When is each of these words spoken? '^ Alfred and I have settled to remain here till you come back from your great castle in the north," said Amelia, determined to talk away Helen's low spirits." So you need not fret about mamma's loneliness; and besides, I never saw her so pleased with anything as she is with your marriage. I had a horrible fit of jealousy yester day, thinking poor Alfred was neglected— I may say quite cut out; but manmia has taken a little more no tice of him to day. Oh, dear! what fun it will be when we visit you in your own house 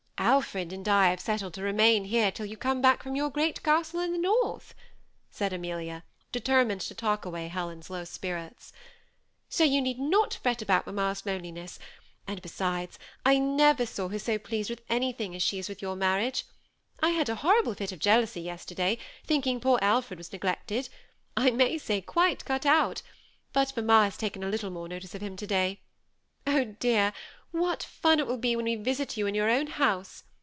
'^ 0.21 0.23
Alfred 0.23 0.71
and 0.71 0.87
I 0.87 1.09
have 1.09 1.19
settled 1.19 1.55
to 1.55 1.63
remain 1.63 2.03
here 2.05 2.31
till 2.31 2.45
you 2.45 2.55
come 2.55 2.79
back 2.79 3.01
from 3.01 3.15
your 3.15 3.31
great 3.31 3.63
castle 3.63 3.99
in 4.01 4.11
the 4.11 4.17
north," 4.19 4.75
said 5.31 5.51
Amelia, 5.51 6.03
determined 6.31 6.81
to 6.81 6.93
talk 6.93 7.25
away 7.25 7.47
Helen's 7.47 7.89
low 7.89 8.03
spirits." 8.03 8.71
So 9.49 9.63
you 9.63 9.81
need 9.81 9.97
not 9.99 10.35
fret 10.35 10.61
about 10.61 10.85
mamma's 10.85 11.25
loneliness; 11.25 11.79
and 12.27 12.39
besides, 12.39 12.99
I 13.25 13.39
never 13.39 13.87
saw 13.87 14.09
her 14.09 14.19
so 14.19 14.37
pleased 14.37 14.69
with 14.69 14.83
anything 14.89 15.33
as 15.35 15.41
she 15.41 15.57
is 15.57 15.67
with 15.67 15.81
your 15.81 15.95
marriage. 15.95 16.45
I 16.99 17.09
had 17.09 17.27
a 17.27 17.37
horrible 17.43 17.73
fit 17.73 17.91
of 17.91 17.97
jealousy 17.97 18.41
yester 18.41 18.75
day, 18.75 18.99
thinking 19.25 19.59
poor 19.59 19.79
Alfred 19.81 20.19
was 20.19 20.31
neglected— 20.31 20.87
I 21.35 21.49
may 21.49 21.79
say 21.79 21.99
quite 21.99 22.45
cut 22.45 22.67
out; 22.67 23.01
but 23.53 23.75
manmia 23.75 24.03
has 24.03 24.17
taken 24.17 24.43
a 24.43 24.49
little 24.49 24.69
more 24.69 24.87
no 24.87 24.99
tice 24.99 25.15
of 25.15 25.23
him 25.23 25.35
to 25.37 25.47
day. 25.47 25.79
Oh, 26.45 26.63
dear! 26.65 27.11
what 27.51 27.83
fun 27.83 28.17
it 28.17 28.25
will 28.25 28.37
be 28.37 28.55
when 28.55 28.63
we 28.63 28.77
visit 28.77 29.17
you 29.17 29.27
in 29.27 29.35
your 29.35 29.49
own 29.49 29.67
house 29.67 30.23